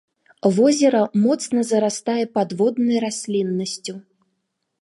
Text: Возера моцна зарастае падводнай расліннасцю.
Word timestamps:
Возера 0.55 1.01
моцна 1.25 1.61
зарастае 1.73 2.17
падводнай 2.39 2.97
расліннасцю. 3.07 3.93